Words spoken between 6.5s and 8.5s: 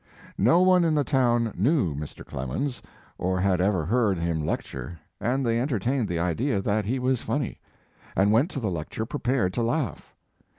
that he was funny, and went